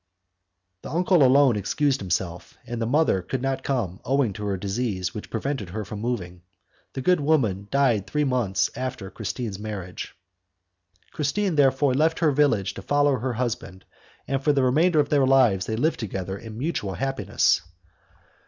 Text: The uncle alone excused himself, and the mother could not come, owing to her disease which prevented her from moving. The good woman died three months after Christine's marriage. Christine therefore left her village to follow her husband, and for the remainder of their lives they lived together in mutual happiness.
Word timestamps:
The 0.81 0.89
uncle 0.89 1.23
alone 1.23 1.55
excused 1.55 1.99
himself, 1.99 2.57
and 2.65 2.81
the 2.81 2.87
mother 2.87 3.21
could 3.21 3.43
not 3.43 3.61
come, 3.61 4.01
owing 4.03 4.33
to 4.33 4.45
her 4.45 4.57
disease 4.57 5.13
which 5.13 5.29
prevented 5.29 5.69
her 5.69 5.85
from 5.85 5.99
moving. 6.01 6.41
The 6.93 7.03
good 7.03 7.19
woman 7.19 7.67
died 7.69 8.07
three 8.07 8.23
months 8.23 8.71
after 8.75 9.11
Christine's 9.11 9.59
marriage. 9.59 10.15
Christine 11.11 11.53
therefore 11.55 11.93
left 11.93 12.17
her 12.17 12.31
village 12.31 12.73
to 12.73 12.81
follow 12.81 13.19
her 13.19 13.33
husband, 13.33 13.85
and 14.27 14.43
for 14.43 14.51
the 14.53 14.63
remainder 14.63 14.99
of 14.99 15.09
their 15.09 15.27
lives 15.27 15.67
they 15.67 15.75
lived 15.75 15.99
together 15.99 16.35
in 16.35 16.57
mutual 16.57 16.95
happiness. 16.95 17.61